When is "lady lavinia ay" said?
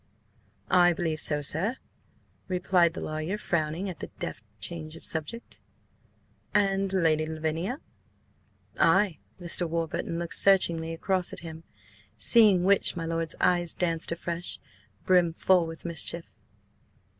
6.91-9.19